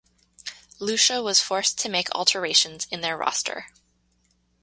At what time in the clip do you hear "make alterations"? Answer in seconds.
1.87-2.87